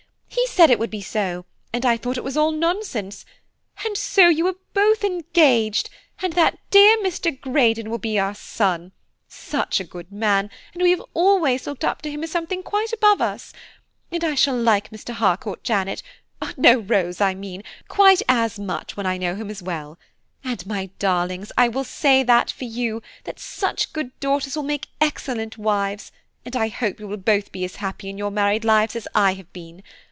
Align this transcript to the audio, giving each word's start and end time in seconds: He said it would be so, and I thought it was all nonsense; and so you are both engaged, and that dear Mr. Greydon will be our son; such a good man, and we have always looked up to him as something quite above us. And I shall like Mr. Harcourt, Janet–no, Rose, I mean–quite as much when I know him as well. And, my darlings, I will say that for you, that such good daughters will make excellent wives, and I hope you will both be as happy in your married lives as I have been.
He 0.33 0.47
said 0.47 0.69
it 0.71 0.79
would 0.79 0.91
be 0.91 1.01
so, 1.01 1.45
and 1.73 1.85
I 1.85 1.97
thought 1.97 2.17
it 2.17 2.23
was 2.23 2.37
all 2.37 2.51
nonsense; 2.51 3.25
and 3.85 3.97
so 3.97 4.27
you 4.29 4.47
are 4.47 4.55
both 4.73 5.03
engaged, 5.03 5.89
and 6.21 6.33
that 6.33 6.57
dear 6.69 6.97
Mr. 6.97 7.37
Greydon 7.39 7.89
will 7.89 7.97
be 7.97 8.19
our 8.19 8.35
son; 8.35 8.91
such 9.27 9.79
a 9.79 9.83
good 9.85 10.11
man, 10.11 10.49
and 10.73 10.83
we 10.83 10.91
have 10.91 11.01
always 11.13 11.67
looked 11.67 11.85
up 11.85 12.01
to 12.01 12.11
him 12.11 12.23
as 12.23 12.31
something 12.31 12.63
quite 12.63 12.91
above 12.93 13.21
us. 13.21 13.53
And 14.11 14.23
I 14.23 14.35
shall 14.35 14.55
like 14.57 14.89
Mr. 14.91 15.13
Harcourt, 15.13 15.63
Janet–no, 15.63 16.79
Rose, 16.79 17.21
I 17.21 17.33
mean–quite 17.33 18.21
as 18.27 18.59
much 18.59 18.97
when 18.97 19.05
I 19.05 19.17
know 19.17 19.35
him 19.35 19.49
as 19.49 19.63
well. 19.63 19.97
And, 20.43 20.65
my 20.65 20.89
darlings, 20.99 21.51
I 21.57 21.69
will 21.69 21.85
say 21.85 22.23
that 22.23 22.51
for 22.51 22.65
you, 22.65 23.01
that 23.23 23.39
such 23.39 23.93
good 23.93 24.17
daughters 24.19 24.55
will 24.55 24.63
make 24.63 24.87
excellent 24.99 25.57
wives, 25.57 26.11
and 26.45 26.55
I 26.55 26.67
hope 26.67 26.99
you 26.99 27.07
will 27.07 27.17
both 27.17 27.51
be 27.51 27.63
as 27.63 27.77
happy 27.77 28.09
in 28.09 28.17
your 28.17 28.31
married 28.31 28.65
lives 28.65 28.95
as 28.95 29.07
I 29.15 29.33
have 29.35 29.51
been. 29.53 29.81